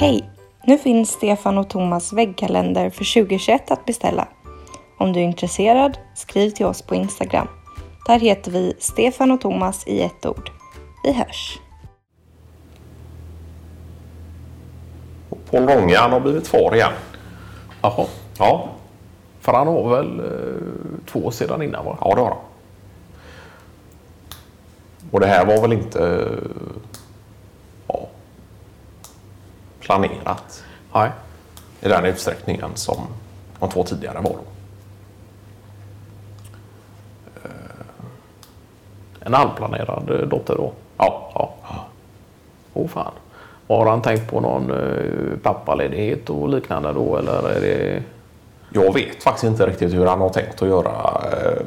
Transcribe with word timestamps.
Hej! 0.00 0.30
Nu 0.64 0.78
finns 0.78 1.10
Stefan 1.10 1.58
och 1.58 1.70
Thomas 1.70 2.12
väggkalender 2.12 2.90
för 2.90 3.22
2021 3.22 3.70
att 3.70 3.84
beställa. 3.84 4.28
Om 4.98 5.12
du 5.12 5.20
är 5.20 5.24
intresserad, 5.24 5.98
skriv 6.14 6.50
till 6.50 6.66
oss 6.66 6.82
på 6.82 6.94
Instagram. 6.94 7.48
Där 8.06 8.18
heter 8.18 8.50
vi 8.50 8.74
Stefan 8.78 9.30
och 9.30 9.40
Thomas 9.40 9.86
i 9.86 10.02
ett 10.02 10.26
ord. 10.26 10.50
Vi 11.04 11.12
hörs! 11.12 11.58
Paul 15.50 15.68
Ronge, 15.68 15.96
han 15.96 16.12
har 16.12 16.20
blivit 16.20 16.48
far 16.48 16.74
igen. 16.74 16.92
Jaha. 17.82 18.06
Ja, 18.38 18.68
För 19.40 19.52
han 19.52 19.66
har 19.66 19.88
väl 19.90 20.20
eh, 20.20 21.06
två 21.06 21.30
sedan 21.30 21.62
innan 21.62 21.84
va? 21.84 21.98
ja 22.00 22.14
det 22.14 22.20
har 22.20 22.28
han. 22.28 22.38
Och 25.10 25.20
det 25.20 25.26
här 25.26 25.46
var 25.46 25.60
väl 25.60 25.72
inte 25.72 25.98
eh, 25.98 26.50
ja, 27.86 28.08
planerat 29.84 30.64
Nej. 30.94 31.10
i 31.80 31.88
den 31.88 32.04
utsträckningen 32.04 32.70
som 32.74 32.96
de 33.58 33.70
två 33.70 33.84
tidigare 33.84 34.20
var. 34.20 34.30
Då. 34.32 34.38
En 39.20 39.34
halvplanerad 39.34 40.10
eh, 40.10 40.28
dotter 40.28 40.54
då? 40.56 40.72
Ja, 40.96 41.30
Ja. 41.34 41.54
Åh 42.74 42.88
fan. 42.88 43.12
Har 43.68 43.86
han 43.86 44.02
tänkt 44.02 44.30
på 44.30 44.40
någon 44.40 44.70
eh, 44.70 45.38
pappaledighet 45.42 46.30
och 46.30 46.48
liknande 46.48 46.92
då 46.92 47.16
eller 47.16 47.48
är 47.50 47.60
det... 47.60 48.02
Jag 48.72 48.94
vet 48.94 49.22
faktiskt 49.22 49.44
inte 49.44 49.66
riktigt 49.66 49.94
hur 49.94 50.06
han 50.06 50.20
har 50.20 50.28
tänkt 50.28 50.62
att 50.62 50.68
göra. 50.68 51.22
eh, 51.32 51.66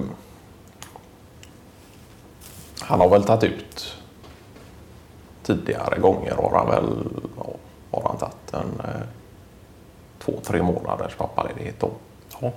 Han 2.82 3.00
har 3.00 3.10
väl 3.10 3.24
tagit 3.24 3.44
ut 3.44 3.96
tidigare 5.44 6.00
gånger 6.00 6.36
har 6.36 6.58
han 6.58 6.68
väl 6.68 6.94
har 7.92 8.02
han 8.04 8.18
tagit 8.18 8.54
en 8.54 8.82
eh, 8.86 9.02
två, 10.20 10.34
tre 10.44 10.62
månaders 10.64 11.16
pappaledighet 11.16 11.80
då. 11.80 11.90
Ja. 12.42 12.52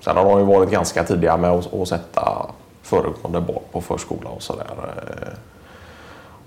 Sen 0.00 0.16
har 0.16 0.24
de 0.24 0.38
ju 0.38 0.44
varit 0.44 0.70
ganska 0.70 1.04
tidiga 1.04 1.36
med 1.36 1.50
att, 1.50 1.74
att 1.74 1.88
sätta 1.88 2.46
föregående 2.82 3.40
barn 3.40 3.62
på 3.72 3.80
förskola 3.80 4.30
och 4.30 4.42
sådär. 4.42 4.66
eh. 4.96 5.32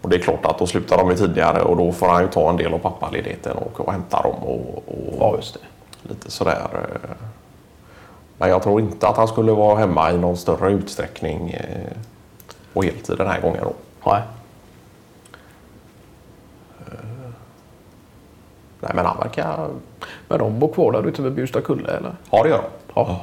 Och 0.01 0.09
det 0.09 0.15
är 0.15 0.19
klart 0.19 0.45
att 0.45 0.59
då 0.59 0.67
slutar 0.67 0.97
de 0.97 1.09
ju 1.09 1.15
tidigare 1.15 1.61
och 1.61 1.77
då 1.77 1.91
får 1.91 2.07
han 2.07 2.21
ju 2.21 2.27
ta 2.29 2.49
en 2.49 2.57
del 2.57 2.73
av 2.73 2.77
pappaledigheten 2.79 3.57
och, 3.57 3.79
och 3.79 3.91
hämta 3.91 4.21
dem 4.21 4.35
och, 4.35 4.77
och 4.87 5.15
Ja, 5.19 5.35
just 5.35 5.53
det. 5.53 6.09
lite 6.09 6.31
sådär. 6.31 6.67
eh. 6.73 7.09
Men 8.37 8.49
jag 8.49 8.63
tror 8.63 8.81
inte 8.81 9.07
att 9.07 9.17
han 9.17 9.27
skulle 9.27 9.51
vara 9.51 9.77
hemma 9.79 10.11
i 10.11 10.17
någon 10.17 10.37
större 10.37 10.71
utsträckning 10.71 11.49
eh, 11.51 11.91
på 12.73 12.81
heltid 12.81 13.17
den 13.17 13.27
här 13.27 13.41
gången 13.41 13.61
då. 13.63 13.73
Nej. 14.11 14.21
Nej 18.83 18.91
men 18.95 19.05
han 19.05 19.17
verkar... 19.17 19.69
Men 20.27 20.39
de 20.39 20.59
bor 20.59 20.73
kvar 20.73 20.91
där 20.91 21.07
ute 21.07 21.21
vid 21.21 21.33
Bjurstakulle 21.33 21.91
eller? 21.91 22.15
Ja 22.31 22.43
det 22.43 22.49
gör 22.49 22.61
de. 22.61 22.69
Ja. 22.93 23.21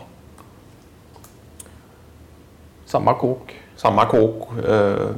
Samma 2.87 3.15
kåk? 3.15 3.61
Samma 3.77 4.05
kåk. 4.07 4.49
Eh, 4.69 5.09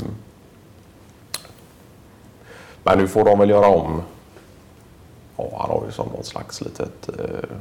men 2.82 2.98
nu 2.98 3.08
får 3.08 3.24
de 3.24 3.38
väl 3.38 3.50
göra 3.50 3.66
om. 3.66 4.02
Ja, 5.36 5.48
han 5.58 5.70
har 5.70 5.82
ju 5.86 5.92
som 5.92 6.08
någon 6.08 6.24
slags 6.24 6.60
litet 6.60 7.08
eh, 7.08 7.56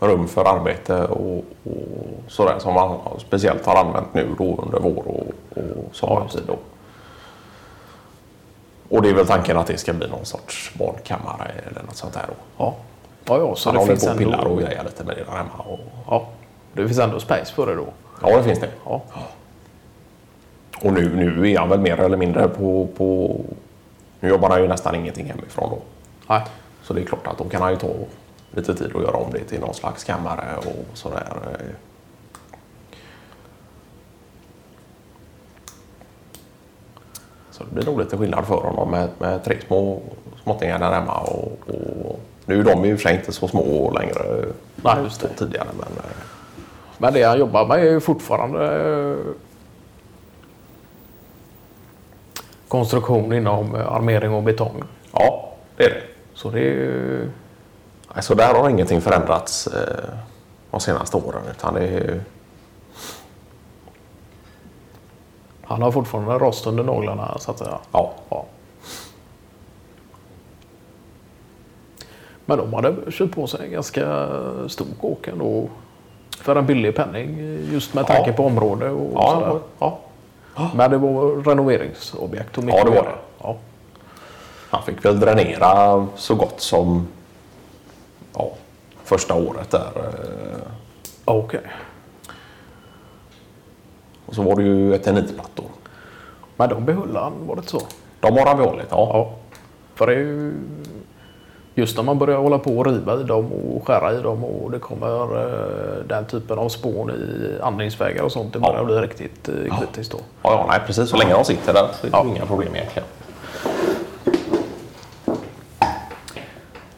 rum 0.00 0.28
för 0.28 0.44
arbete 0.44 1.06
och, 1.06 1.44
och 1.64 2.22
sådär 2.28 2.58
som 2.58 2.76
han 2.76 2.98
speciellt 3.18 3.66
har 3.66 3.76
använt 3.84 4.14
nu 4.14 4.34
då 4.38 4.62
under 4.62 4.80
vår 4.80 5.08
och, 5.08 5.58
och 5.58 5.94
sommartid. 5.96 6.42
Då. 6.46 6.56
Och 8.92 9.02
det 9.02 9.10
är 9.10 9.14
väl 9.14 9.26
tanken 9.26 9.56
att 9.56 9.66
det 9.66 9.78
ska 9.78 9.92
bli 9.92 10.08
någon 10.08 10.24
sorts 10.24 10.74
barnkammare 10.74 11.50
eller 11.70 11.82
något 11.82 11.96
sånt 11.96 12.14
där 12.14 12.24
då. 12.28 12.34
Ja. 12.58 12.74
Ja, 13.24 13.38
ja 13.38 13.54
så 13.56 13.68
han 13.68 13.74
det 13.74 13.80
håller 13.80 13.92
finns 13.92 14.06
på 14.06 14.12
och 14.12 14.18
pillar 14.18 14.38
och 14.38 14.50
ändå... 14.50 14.62
grejer 14.62 14.84
lite 14.84 15.04
med 15.04 15.16
det 15.16 15.24
där 15.24 15.32
hemma. 15.32 15.64
Och, 15.64 15.78
Ja. 16.06 16.26
Det 16.72 16.86
finns 16.86 16.98
ändå 16.98 17.20
space 17.20 17.54
för 17.54 17.66
det 17.66 17.74
då? 17.74 17.86
ja, 18.22 18.36
det 18.36 18.42
finns 18.44 18.60
det. 18.60 18.68
Ja. 18.84 19.02
Och 20.82 20.92
nu, 20.92 21.16
nu 21.16 21.50
är 21.50 21.58
han 21.58 21.68
väl 21.68 21.80
mer 21.80 22.00
eller 22.00 22.16
mindre 22.16 22.48
på, 22.48 22.88
på... 22.96 23.36
Nu 24.20 24.28
jobbar 24.28 24.50
han 24.50 24.62
ju 24.62 24.68
nästan 24.68 24.94
ingenting 24.94 25.26
hemifrån 25.26 25.70
då. 25.70 25.78
Nej. 26.28 26.42
Så 26.82 26.92
det 26.92 27.00
är 27.00 27.04
klart 27.04 27.26
att 27.26 27.38
då 27.38 27.44
kan 27.44 27.62
han 27.62 27.70
ju 27.70 27.76
ta 27.76 27.88
lite 28.50 28.74
tid 28.74 28.96
att 28.96 29.02
göra 29.02 29.16
om 29.16 29.32
det 29.32 29.44
till 29.44 29.60
någon 29.60 29.74
slags 29.74 30.04
kammare 30.04 30.56
och 30.56 30.96
sådär. 30.96 31.26
Så 37.62 37.68
det 37.68 37.74
blir 37.74 37.84
nog 37.84 37.98
lite 38.00 38.16
skillnad 38.16 38.46
för 38.46 38.54
honom 38.54 38.90
med, 38.90 39.08
med 39.18 39.44
tre 39.44 39.56
små 39.66 40.02
småttingar 40.42 40.78
där 40.78 40.92
hemma. 40.92 41.18
Och, 41.20 41.58
och 41.68 42.20
nu 42.46 42.60
är 42.60 42.64
de 42.64 42.84
ju 42.84 42.90
i 42.90 42.94
och 42.94 42.98
för 42.98 43.08
sig 43.08 43.16
inte 43.16 43.32
så 43.32 43.48
små 43.48 43.90
längre 43.90 44.44
Nej, 44.76 44.96
just 45.04 45.20
det. 45.20 45.28
tidigare. 45.28 45.68
Men, 45.78 45.88
eh, 45.98 46.04
Men 46.98 47.12
det 47.14 47.22
han 47.22 47.38
jobbar 47.38 47.66
med 47.66 47.78
är 47.78 47.90
ju 47.90 48.00
fortfarande 48.00 48.66
eh, 48.66 49.32
konstruktion 52.68 53.32
inom 53.32 53.74
eh, 53.74 53.92
armering 53.92 54.34
och 54.34 54.42
betong. 54.42 54.82
ja, 55.12 55.52
det 55.76 55.84
är 55.84 55.90
det. 55.90 56.02
Så 56.34 56.50
det 56.50 56.58
är 56.60 56.62
ju... 56.74 57.30
Alltså 58.08 58.34
där 58.34 58.54
har 58.54 58.68
ingenting 58.70 59.00
förändrats 59.00 59.68
de 60.70 60.80
senaste 60.80 61.16
åren. 61.16 61.42
Utan 61.50 61.74
det 61.74 61.80
är, 61.88 62.20
Han 65.64 65.82
har 65.82 65.92
fortfarande 65.92 66.38
rost 66.38 66.66
under 66.66 66.84
naglarna 66.84 67.38
så 67.38 67.50
att 67.50 67.58
säga. 67.58 67.78
ja, 67.92 68.12
Ja. 68.28 68.44
Men 72.44 72.58
de 72.58 72.74
hade 72.74 73.12
köpt 73.12 73.34
på 73.34 73.46
sig 73.46 73.60
en 73.66 73.72
ganska 73.72 74.28
stor 74.68 74.86
kåk 75.00 75.28
ändå. 75.28 75.68
För 76.40 76.56
en 76.56 76.66
billig 76.66 76.96
penning. 76.96 77.38
Just 77.72 77.94
med 77.94 78.06
tanke 78.06 78.30
Ja. 78.30 78.36
på 78.36 78.46
område 78.46 78.90
och 78.90 79.10
ja, 79.14 79.32
sådär. 79.34 79.60
ja. 79.78 79.98
Men 80.74 80.90
det 80.90 80.98
var 80.98 81.42
renoveringsobjekt. 81.44 82.58
Och 82.58 82.64
mycket 82.64 82.78
Ja, 82.78 82.90
det 82.90 82.96
var 82.96 83.02
det. 83.02 83.14
Ja. 83.42 83.56
Han 84.70 84.82
fick 84.82 85.04
väl 85.04 85.20
dränera 85.20 86.06
så 86.16 86.34
gott 86.34 86.60
som 86.60 87.06
ja, 88.36 88.50
första 89.04 89.34
året 89.34 89.70
där. 89.70 89.90
eh, 89.96 90.58
Okej. 91.24 91.60
Och 94.32 94.36
så 94.36 94.42
var 94.42 94.56
det 94.56 94.62
ju 94.62 94.94
eternitplattor. 94.94 95.66
Men 96.56 96.68
de 96.68 96.84
behöll 96.84 97.16
han, 97.16 97.32
var 97.46 97.54
det 97.56 97.58
inte 97.60 97.70
så? 97.70 97.80
De 98.20 98.32
har 98.38 98.46
han 98.46 98.56
behållit, 98.56 98.86
ja. 98.90 99.10
Ja. 99.12 99.30
För 99.94 100.06
det 100.06 100.12
är 100.12 100.16
ju 100.18 100.52
just 101.74 101.96
när 101.96 102.04
man 102.04 102.18
börjar 102.18 102.38
hålla 102.38 102.58
på 102.58 102.78
och 102.78 102.86
riva 102.86 103.20
i 103.20 103.22
dem 103.22 103.52
och 103.52 103.86
skära 103.86 104.12
i 104.18 104.22
dem 104.22 104.44
och 104.44 104.70
det 104.70 104.78
kommer 104.78 105.38
eh, 105.44 106.04
den 106.08 106.24
typen 106.26 106.58
av 106.58 106.68
spån 106.68 107.10
i 107.10 107.58
andningsvägar 107.62 108.22
och 108.22 108.32
sånt. 108.32 108.52
Det 108.52 108.58
börjar 108.58 108.76
Ja. 108.78 108.84
bli 108.84 108.94
riktigt 108.94 109.48
eh, 109.48 109.78
kritiskt 109.78 110.12
då. 110.12 110.18
Ja, 110.42 110.50
ja, 110.52 110.66
nej 110.68 110.80
precis. 110.86 111.08
Så 111.10 111.16
länge 111.16 111.32
de 111.32 111.44
sitter 111.44 111.72
där 111.72 111.86
så 112.00 112.06
är 112.06 112.10
det 112.10 112.16
Ja. 112.16 112.24
inga 112.26 112.46
problem 112.46 112.74
egentligen. 112.76 113.08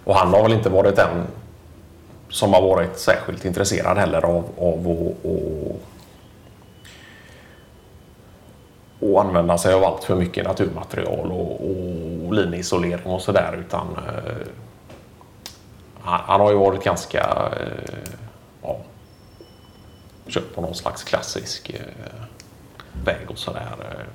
Och 0.05 0.15
han 0.15 0.33
har 0.35 0.43
väl 0.43 0.53
inte 0.53 0.69
varit 0.69 0.97
den 0.97 1.23
som 2.29 2.53
har 2.53 2.63
varit 2.63 2.99
särskilt 2.99 3.45
intresserad 3.45 3.99
heller 3.99 4.25
av, 4.25 4.45
av 4.59 5.09
att, 5.25 5.27
att, 9.05 9.27
använda 9.27 9.59
sig 9.59 9.75
av 9.75 9.85
allt 9.85 10.05
för 10.05 10.17
mycket 10.17 10.45
naturmaterial 10.45 11.33
och, 11.33 11.61
och 12.27 12.33
linisolering 12.33 13.07
och 13.07 13.23
sådär 13.23 13.65
utan 13.67 13.87
eh, 13.97 14.47
han, 16.01 16.21
han 16.27 16.41
har 16.41 16.51
ju 16.51 16.59
varit 16.59 16.85
ganska 16.85 17.53
eh, 17.61 17.95
ja, 18.63 18.77
kört 20.27 20.55
på 20.55 20.61
någon 20.61 20.75
slags 20.75 21.05
klassisk 21.05 21.71
eh, 21.71 22.23
väg 23.05 23.31
och 23.31 23.39
sådär. 23.39 23.77
Eh. 23.81 24.07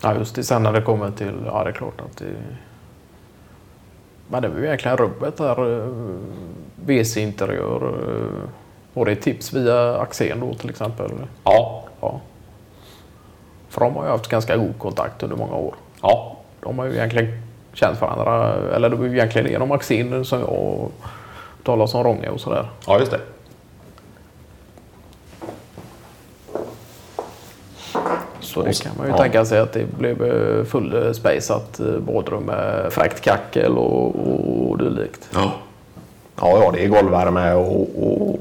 Ja 0.00 0.14
just 0.14 0.34
det, 0.34 0.44
sen 0.44 0.62
när 0.62 0.72
det 0.72 0.82
kommer 0.82 1.10
till, 1.10 1.42
ja 1.46 1.64
det 1.64 1.70
är 1.70 1.74
klart 1.74 2.00
att 2.00 2.16
det... 2.16 2.34
Men 4.28 4.42
det 4.42 4.48
var 4.48 4.58
ju 4.58 4.64
egentligen 4.64 4.96
rubbet 4.96 5.36
där, 5.36 5.80
eh, 5.80 5.88
WC-interiör. 6.76 7.94
Var 8.94 9.04
det 9.04 9.16
tips 9.16 9.52
via 9.52 9.96
Axén 9.98 10.40
då 10.40 10.54
till 10.54 10.70
exempel? 10.70 11.10
Ja, 11.44 11.84
Ja. 12.00 12.20
För 13.68 13.80
de 13.80 13.94
har 13.96 14.04
ju 14.04 14.10
haft 14.10 14.28
ganska 14.28 14.56
god 14.56 14.78
kontakt 14.78 15.22
under 15.22 15.36
många 15.36 15.56
år. 15.56 15.74
ja, 16.02 16.36
De 16.60 16.78
har 16.78 16.86
ju 16.86 16.92
egentligen 16.94 17.38
känt 17.72 18.00
varandra, 18.00 18.54
eller 18.74 18.88
det 18.88 18.96
var 18.96 19.04
ju 19.04 19.12
egentligen 19.12 19.50
genom 19.50 19.72
Axén 19.72 20.24
som 20.24 20.40
jag 20.40 20.88
talade 21.64 21.88
som 21.90 22.04
Ronge 22.04 22.28
och 22.28 22.40
sådär. 22.40 22.68
ja 22.86 22.98
just 22.98 23.10
det. 23.12 23.20
Så 28.40 28.62
det 28.62 28.82
kan 28.82 28.92
man 28.98 29.06
ju 29.06 29.12
Ja. 29.12 29.18
tänka 29.18 29.44
sig 29.44 29.58
att 29.60 29.72
det 29.72 29.98
blev 29.98 30.22
eh, 30.24 30.64
full 30.64 31.14
spaceat 31.14 31.80
eh, 31.80 31.86
badrum 31.98 32.42
med 32.42 32.92
fräckt 32.92 33.20
kackel 33.20 33.78
och, 33.78 34.06
och 34.70 34.78
dylikt. 34.78 35.28
Ja. 35.34 35.52
ja, 36.40 36.58
ja, 36.62 36.70
det 36.72 36.84
är 36.84 36.88
golvvärme 36.88 37.52
och, 37.54 37.80
och 38.06 38.36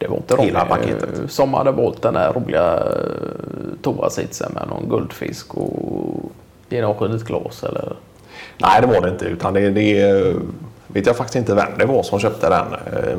Det 0.00 0.08
var 0.08 0.16
inte 0.16 0.42
Hela 0.42 0.60
Ronny 0.64 0.70
paketet. 0.70 1.32
som 1.32 1.54
hade 1.54 1.70
valt 1.70 2.02
den 2.02 2.14
där 2.14 2.32
roliga 2.32 2.74
eh, 2.76 3.82
toasitsen 3.82 4.52
med 4.52 4.68
någon 4.68 4.88
guldfisk 4.88 5.54
och 5.54 6.32
genomskinligt 6.68 7.24
glas 7.24 7.64
eller? 7.64 7.96
Nej, 8.58 8.80
det 8.80 8.86
var 8.86 9.00
det 9.00 9.08
inte. 9.08 9.24
Utan 9.24 9.54
det, 9.54 9.70
det 9.70 10.00
eh, 10.02 10.34
vet 10.86 11.06
jag 11.06 11.16
faktiskt 11.16 11.36
inte 11.36 11.54
vem 11.54 11.78
det 11.78 11.86
var 11.86 12.02
som 12.02 12.18
köpte 12.20 12.48
den. 12.48 12.66
Eh, 12.74 13.18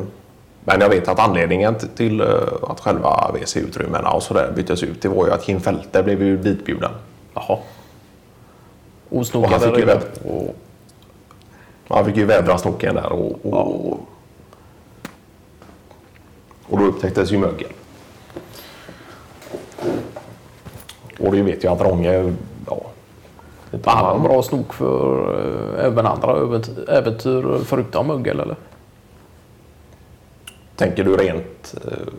Men 0.64 0.80
jag 0.80 0.88
vet 0.88 1.08
att 1.08 1.18
anledningen 1.18 1.74
till 1.74 2.22
att 2.68 2.80
själva 2.80 3.30
WC-utrymmena 3.34 4.10
och 4.12 4.22
sådär 4.22 4.52
byttes 4.56 4.82
ut, 4.82 5.02
det 5.02 5.08
var 5.08 5.26
ju 5.26 5.32
att 5.32 5.42
Kim 5.42 5.60
Fälte 5.60 6.02
blev 6.02 6.22
ju 6.22 6.36
ditbjuden. 6.36 6.90
Jaha. 7.34 7.58
Och 9.08 9.26
och 11.88 11.96
Han 11.96 12.04
fick 12.04 12.16
ju 12.16 12.24
vädra 12.24 12.58
snoken 12.58 12.94
där 12.94 13.12
och, 13.12 13.46
och, 13.46 13.92
och 13.92 14.00
då 16.78 16.84
upptäcktes 16.84 17.32
ju 17.32 17.38
mögel. 17.38 17.68
Och 21.20 21.32
det 21.32 21.42
vet 21.42 21.64
jag 21.64 21.72
att 21.72 21.80
Ronge, 21.80 22.32
ja, 22.66 22.80
inte 23.72 23.90
Han 23.90 24.16
en 24.16 24.22
bra 24.22 24.42
snok 24.42 24.72
för 24.74 25.34
eh, 25.78 25.84
även 25.86 26.06
andra 26.06 26.36
äventyr, 26.88 27.58
förutom 27.64 28.06
mögel 28.06 28.40
eller? 28.40 28.56
Tänker 30.76 31.04
du 31.04 31.16
rent... 31.16 31.74
eh, 31.84 32.12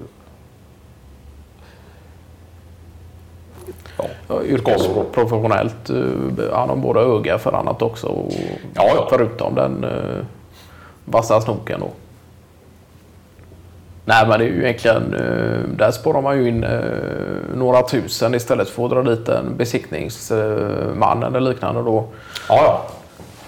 Ja, 4.27 4.44
yrkesprofessionellt. 4.44 5.89
eh, 5.89 6.53
Han 6.53 6.69
har 6.69 6.75
både 6.75 7.00
öga 7.00 7.38
för 7.39 7.51
annat 7.53 7.81
också. 7.81 8.07
Och 8.07 8.31
Ja, 8.73 8.91
ja. 8.95 9.07
Förutom 9.09 9.55
den 9.55 9.85
vassa 11.05 11.41
snoken. 11.41 11.79
Då. 11.79 11.89
Nej 14.05 14.27
men 14.27 14.39
det 14.39 14.45
är 14.45 14.50
ju 14.50 14.63
egentligen, 14.63 15.13
eh, 15.13 15.69
där 15.77 15.91
sparar 15.91 16.21
man 16.21 16.38
ju 16.38 16.47
in 16.50 16.63
eh, 16.63 16.79
några 17.55 17.81
tusen 17.81 18.35
istället 18.35 18.69
för 18.69 18.85
att 18.85 18.91
dra 18.91 19.01
dit 19.01 19.29
en 19.29 19.57
besiktningsman 19.57 21.23
eller 21.23 21.39
liknande 21.39 21.81
då. 21.81 22.05
ja, 22.50 22.55
ja. 22.63 22.81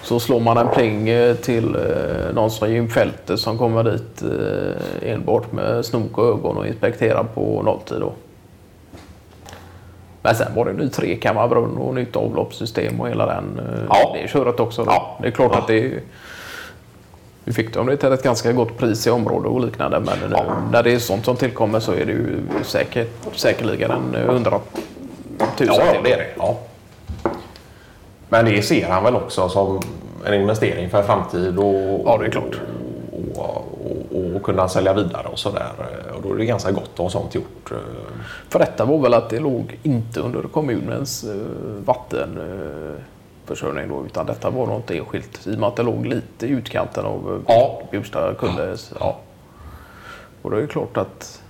Så 0.02 0.20
slår 0.20 0.40
man 0.40 0.56
en 0.58 0.68
pling 0.68 1.08
eh, 1.08 1.34
till 1.34 1.76
någon 2.34 2.50
som 2.50 2.70
Jim 2.72 2.88
Fälte 2.88 3.36
som 3.36 3.58
kommer 3.58 3.84
dit 3.84 4.22
enbart 5.02 5.52
med 5.52 5.84
snok 5.84 6.18
och 6.18 6.24
ögon 6.26 6.56
och 6.56 6.66
inspekterar 6.66 7.24
på 7.34 7.62
nolltid. 7.62 8.00
Då. 8.00 8.12
Men 10.22 10.34
sen 10.34 10.54
var 10.54 10.64
det 10.64 10.72
ny 10.72 10.88
trekammarbrunn 10.88 11.76
och 11.76 11.94
nytt 11.94 12.16
avloppssystem 12.16 13.00
och 13.00 13.08
hela 13.08 13.26
den, 13.26 13.60
Ja. 13.88 14.16
det 14.22 14.28
köret 14.28 14.60
också. 14.60 14.84
Då. 14.84 14.90
Ja. 14.90 15.18
Det 15.22 15.26
är 15.28 15.32
klart 15.32 15.50
Ja. 15.54 15.58
att 15.58 15.66
det 15.66 15.78
är, 15.84 16.00
vi 17.46 17.52
fick 17.52 17.74
dem 17.74 17.86
det 17.86 17.96
till 17.96 18.12
ett 18.12 18.22
ganska 18.22 18.52
gott 18.52 18.78
pris 18.78 19.06
i 19.06 19.10
området 19.10 19.50
och 19.50 19.60
liknande. 19.60 20.00
Men 20.00 20.18
nu, 20.30 20.36
när 20.72 20.82
det 20.82 20.92
är 20.92 20.98
sånt 20.98 21.24
som 21.24 21.36
tillkommer 21.36 21.80
så 21.80 21.92
är 21.92 22.06
det 22.06 22.12
ju 22.12 22.40
säkert, 22.64 23.10
säkerligen 23.34 23.90
en 23.90 24.14
eh, 24.14 24.32
hundratusen 24.32 24.84
Ja, 25.58 25.82
ja, 25.94 26.00
det 26.04 26.12
är 26.12 26.16
det. 26.18 26.26
Ja. 26.38 26.58
Men 28.28 28.44
det 28.44 28.62
ser 28.62 28.88
han 28.88 29.04
väl 29.04 29.16
också 29.16 29.48
som 29.48 29.82
en 30.24 30.34
investering 30.34 30.90
för 30.90 31.02
framtid 31.02 31.58
och, 31.58 32.02
Ja, 32.04 32.18
det 32.18 32.26
är 32.26 32.30
klart. 32.30 32.60
och, 33.34 33.56
och, 34.12 34.36
och 34.36 34.42
kunna 34.42 34.68
sälja 34.68 34.92
vidare 34.94 35.26
och 35.32 35.38
sådär. 35.38 35.72
Och 36.16 36.22
då 36.22 36.32
är 36.32 36.38
det 36.38 36.44
ganska 36.44 36.70
gott 36.70 36.90
att 36.94 36.98
ha 36.98 37.10
sånt 37.10 37.34
gjort. 37.34 37.72
För 38.48 38.58
detta 38.58 38.84
var 38.84 38.98
väl 38.98 39.14
att 39.14 39.30
det 39.30 39.38
låg 39.40 39.78
inte 39.82 40.20
under 40.20 40.42
kommunens 40.42 41.24
eh, 41.24 41.36
vattenförsörjning 43.46 43.88
då, 43.88 44.06
utan 44.06 44.26
detta 44.26 44.50
var 44.50 44.66
något 44.66 44.90
enskilt 44.90 45.46
i 45.46 45.54
och 45.54 45.58
med 45.58 45.68
att 45.68 45.76
det 45.76 45.82
låg 45.82 46.06
lite 46.06 46.46
i 46.46 46.50
utkanten 46.50 47.04
av 47.04 47.42
eh, 47.48 47.54
Ja. 47.54 47.82
Bjursta 47.90 48.34
kulles. 48.34 48.92
Ja. 49.00 49.16
Och 50.42 50.50
det 50.50 50.62
är 50.62 50.66
klart 50.66 50.96
att 50.96 51.42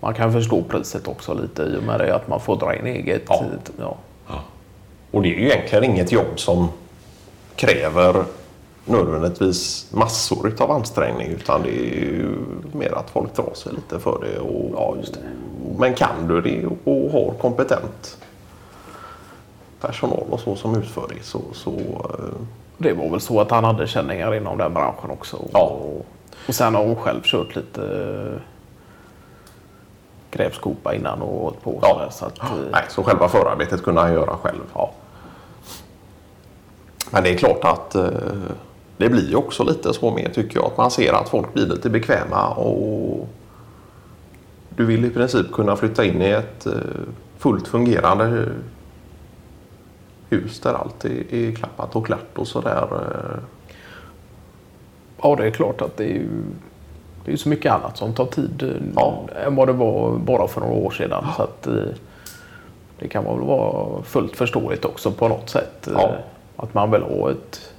man 0.00 0.14
kan 0.14 0.32
förstå 0.32 0.62
priset 0.62 1.08
också 1.08 1.34
lite 1.34 1.62
i 1.62 1.76
och 1.76 1.82
med 1.82 2.00
det 2.00 2.14
att 2.14 2.28
man 2.28 2.40
får 2.40 2.56
dra 2.56 2.74
in 2.74 2.86
eget. 2.86 3.22
Ja. 3.28 3.44
Ja. 3.78 3.96
Och 5.10 5.22
det 5.22 5.28
är 5.28 5.38
ju 5.38 5.46
egentligen 5.50 5.84
inget 5.84 6.12
jobb 6.12 6.40
som 6.40 6.68
kräver 7.56 8.24
nödvändigtvis 8.84 9.86
massor 9.92 10.48
utav 10.48 10.70
ansträngning 10.70 11.28
utan 11.28 11.62
det 11.62 11.68
är 11.70 11.94
ju 11.94 12.36
mer 12.72 12.92
att 12.94 13.10
folk 13.10 13.36
drar 13.36 13.54
sig 13.54 13.72
lite 13.72 13.98
för 14.00 14.18
det. 14.24 14.40
Och, 14.40 14.70
Ja, 14.74 14.94
just 15.00 15.14
det. 15.14 15.20
Men 15.78 15.94
kan 15.94 16.28
du 16.28 16.40
det 16.40 16.66
och 16.84 17.10
har 17.12 17.34
kompetent 17.40 18.18
personal 19.82 20.26
och 20.30 20.40
så 20.40 20.56
som 20.56 20.76
utför 20.76 21.06
det 21.08 21.24
så, 21.24 21.40
så 21.52 21.70
eh, 22.18 22.40
Det 22.78 22.92
var 22.92 23.10
väl 23.10 23.20
så 23.20 23.40
att 23.40 23.50
han 23.50 23.64
hade 23.64 23.86
känningar 23.86 24.34
inom 24.34 24.58
den 24.58 24.74
branschen 24.74 25.10
också. 25.10 25.36
Ja. 25.52 25.60
Och, 25.60 26.06
och 26.48 26.54
sen 26.54 26.74
har 26.74 26.84
hon 26.84 26.96
själv 26.96 27.20
kört 27.22 27.56
lite 27.56 27.82
eh, 27.82 28.40
grävskopa 30.30 30.94
innan 30.94 31.22
och 31.22 31.42
hållit 31.42 31.62
på. 31.62 31.78
Ja. 31.82 32.10
Så 32.10 32.24
att, 32.24 32.38
eh, 32.38 32.46
nej, 32.72 32.84
så 32.88 33.02
själva 33.02 33.28
förarbetet 33.28 33.82
kunde 33.82 34.00
han 34.00 34.12
göra 34.12 34.36
själv. 34.36 34.60
ja. 34.74 34.90
Men 37.10 37.22
det 37.22 37.30
är 37.30 37.38
klart 37.38 37.64
att 37.64 37.90
det 38.96 39.08
blir 39.08 39.36
också 39.36 39.64
lite 39.64 39.94
så 39.94 40.10
med 40.10 40.34
tycker 40.34 40.56
jag. 40.58 40.66
Att 40.66 40.76
man 40.76 40.90
ser 40.90 41.12
att 41.12 41.28
folk 41.28 41.52
blir 41.52 41.66
lite 41.66 41.90
bekväma 41.90 42.48
och 42.48 43.28
du 44.68 44.84
vill 44.84 45.04
i 45.04 45.10
princip 45.10 45.52
kunna 45.52 45.76
flytta 45.76 46.04
in 46.04 46.22
i 46.22 46.30
ett 46.30 46.66
fullt 47.38 47.68
fungerande 47.68 48.48
hus 50.32 50.60
där 50.60 50.74
allt 50.74 51.04
är, 51.04 51.34
är 51.34 51.52
klappat 51.54 51.96
och 51.96 52.06
klart 52.06 52.38
och 52.38 52.48
sådär. 52.48 52.88
eh. 52.92 53.38
Ja, 55.22 55.36
det 55.36 55.46
är 55.46 55.50
klart 55.50 55.80
att 55.80 55.96
det 55.96 56.04
är 56.04 56.14
ju 56.14 56.28
det 57.24 57.32
är 57.32 57.36
så 57.36 57.48
mycket 57.48 57.72
annat 57.72 57.96
som 57.96 58.12
tar 58.14 58.26
tid 58.26 58.62
eh, 58.62 58.68
Ja. 58.96 59.24
än 59.46 59.56
vad 59.56 59.68
det 59.68 59.72
var 59.72 60.16
bara 60.18 60.48
för 60.48 60.60
några 60.60 60.74
år 60.74 60.90
sedan. 60.90 61.24
Så 61.36 61.42
att, 61.42 61.66
eh, 61.66 61.74
det 62.98 63.08
kan 63.08 63.24
väl 63.24 63.38
vara 63.40 64.02
fullt 64.02 64.36
förståeligt 64.36 64.84
också 64.84 65.10
på 65.10 65.28
något 65.28 65.50
sätt. 65.50 65.88
Ja. 65.94 66.12
Att 66.56 66.74
man 66.74 66.90
vill 66.90 67.02
ha 67.02 67.30
ett 67.30 67.72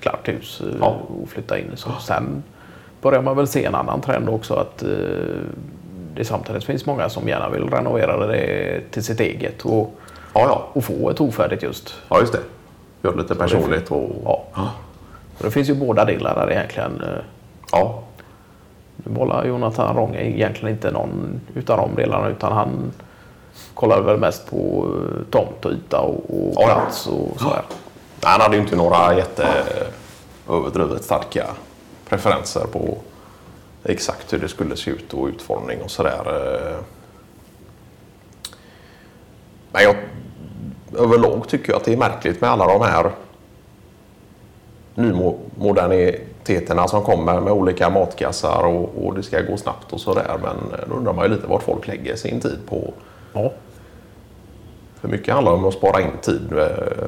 klart 0.00 0.28
hus 0.28 0.62
Ja. 0.80 0.96
och 1.22 1.28
flytta 1.28 1.58
in. 1.58 1.70
Så 1.74 1.90
sen 2.00 2.42
börjar 3.02 3.22
man 3.22 3.36
väl 3.36 3.46
se 3.46 3.64
en 3.64 3.74
annan 3.74 4.00
trend 4.00 4.28
också. 4.28 4.54
att 4.54 4.84
det 6.14 6.24
samtidigt 6.24 6.64
finns 6.64 6.86
många 6.86 7.08
som 7.08 7.28
gärna 7.28 7.48
vill 7.48 7.70
renovera 7.70 8.26
det 8.26 8.80
till 8.90 9.04
sitt 9.04 9.20
eget 9.20 9.62
och, 9.64 9.94
Ja, 10.38 10.46
ja. 10.48 10.66
och 10.72 10.84
få 10.84 11.10
ett 11.10 11.20
ofärdigt 11.20 11.62
just. 11.62 11.94
ja, 12.08 12.20
just 12.20 12.32
det. 12.32 12.40
Gör 13.02 13.12
det 13.12 13.18
lite 13.22 13.34
personligt 13.34 13.90
och... 13.90 14.10
Ja. 14.24 14.70
Och 15.38 15.44
Det 15.44 15.50
finns 15.50 15.68
ju 15.68 15.74
båda 15.74 16.04
delar 16.04 16.34
där 16.34 16.50
egentligen. 16.52 17.02
Ja, 17.72 18.02
Nu 18.96 19.12
bollar 19.12 19.44
Jonathan 19.44 19.96
Ronge 19.96 20.20
egentligen 20.20 20.74
inte 20.74 20.90
någon 20.90 21.40
utav 21.54 21.76
de 21.76 21.94
delarna 22.02 22.28
utan 22.28 22.52
han 22.52 22.92
kollar 23.74 24.00
väl 24.00 24.18
mest 24.18 24.50
på 24.50 24.86
eh, 24.96 25.24
tomt 25.30 25.64
och 25.64 25.72
yta 25.72 26.00
och, 26.00 26.14
och 26.30 26.52
Ja, 26.54 26.60
ja. 26.68 26.74
plats 26.74 27.06
och 27.06 27.40
sådär. 27.40 27.62
Nej, 28.22 28.30
Han 28.32 28.40
hade 28.40 28.56
ju 28.56 28.62
inte 28.62 28.76
några 28.76 29.14
jätte 29.16 29.46
överdrivet 30.50 31.04
starka 31.04 31.46
preferenser 32.08 32.66
på 32.72 32.96
exakt 33.84 34.32
hur 34.32 34.38
det 34.38 34.48
skulle 34.48 34.76
se 34.76 34.90
ut 34.90 35.14
och 35.14 35.26
utformning 35.26 35.82
och 35.82 35.90
sådär. 35.90 36.20
eh. 36.26 36.76
Men 39.72 39.82
jag, 39.82 39.96
överlag 40.98 41.48
tycker 41.48 41.72
jag 41.72 41.76
att 41.76 41.84
det 41.84 41.92
är 41.92 41.96
märkligt 41.96 42.40
med 42.40 42.50
alla 42.50 42.66
de 42.66 42.80
här 42.82 43.10
nymoderniteterna 44.94 46.88
som 46.88 47.02
kommer 47.02 47.40
med 47.40 47.52
olika 47.52 47.90
matkassar 47.90 48.66
och, 48.66 49.06
och 49.06 49.14
det 49.14 49.22
ska 49.22 49.40
gå 49.40 49.56
snabbt 49.56 49.92
och 49.92 50.00
sådär. 50.00 50.38
Men 50.42 50.56
då 50.88 50.94
undrar 50.94 51.12
man 51.12 51.24
ju 51.24 51.30
lite 51.34 51.46
vart 51.46 51.62
folk 51.62 51.86
lägger 51.88 52.16
sin 52.16 52.40
tid 52.40 52.58
på. 52.68 52.92
Ja. 53.32 53.52
För 55.00 55.08
mycket 55.08 55.34
handlar 55.34 55.52
om 55.52 55.64
att 55.64 55.74
spara 55.74 56.00
in 56.00 56.10
tid. 56.22 56.52
eh, 56.52 56.66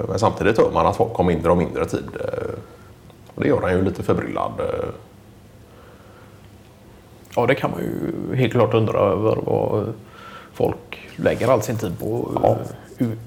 Men 0.09 0.19
samtidigt 0.19 0.59
hör 0.59 0.71
man 0.71 0.87
att 0.87 0.97
folk 0.97 1.15
har 1.17 1.25
mindre 1.25 1.51
och 1.51 1.57
mindre 1.59 1.85
tid. 1.87 2.09
eh, 2.21 2.49
Och 3.35 3.43
det 3.43 3.49
gör 3.49 3.69
en 3.69 3.77
ju 3.79 3.85
lite 3.85 4.03
förbryllad. 4.03 4.53
eh. 4.59 4.89
ja, 7.37 7.47
det 7.47 7.55
kan 7.55 7.71
man 7.71 7.81
ju 7.81 8.37
helt 8.37 8.53
klart 8.53 8.75
undra 8.75 8.99
över 8.99 9.37
vad 9.45 9.93
folk 10.53 11.09
lägger 11.17 11.49
all 11.49 11.63
sin 11.63 11.77
tid 11.79 11.99
på 11.99 12.31
Ja. 12.43 12.57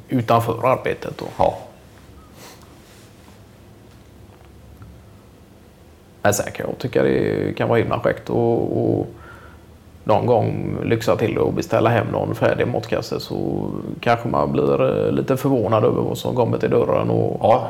Utanför 0.10 0.68
arbetet. 0.72 1.18
Då. 1.18 1.26
Ja, 1.38 1.58
Men 6.22 6.34
sen 6.34 6.52
kan 6.52 6.66
jag 6.70 6.78
tycka 6.78 7.04
det 7.04 7.54
kan 7.58 7.70
vara 7.70 7.80
himla 7.80 8.00
fräckt 8.00 8.30
och, 8.30 8.78
och 9.00 9.08
någon 10.04 10.26
gång 10.26 10.78
lyxa 10.84 11.16
till 11.16 11.38
och 11.38 11.54
beställa 11.54 11.90
hem 11.90 12.08
någon 12.08 12.36
färdig 12.36 12.68
matkasse 12.68 13.20
så 13.20 13.70
kanske 14.00 14.28
man 14.30 14.52
blir 14.52 15.06
eh, 15.06 15.12
lite 15.12 15.38
förvånad 15.38 15.84
över 15.86 16.02
vad 16.02 16.18
som 16.18 16.36
kommer 16.36 16.58
till 16.58 16.70
dörren 16.70 17.10
och 17.10 17.38
ja, 17.42 17.68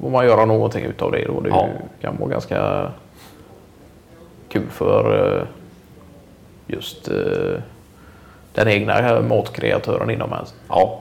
Får 0.00 0.10
man 0.10 0.26
göra 0.26 0.44
någonting 0.44 0.84
utav 0.84 1.12
det 1.12 1.24
då. 1.26 1.40
Det 1.40 1.48
Ja. 1.48 1.68
kan 2.00 2.16
vara 2.18 2.30
ganska 2.30 2.90
kul 4.48 4.66
för 4.70 5.36
eh, 5.40 5.46
just 6.66 7.08
eh, 7.08 7.60
den 8.54 8.68
egna 8.68 9.20
matkreatören 9.20 10.10
inom 10.10 10.32
ens. 10.32 10.54
ja. 10.68 10.98